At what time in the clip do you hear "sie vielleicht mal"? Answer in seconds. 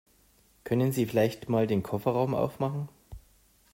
0.91-1.67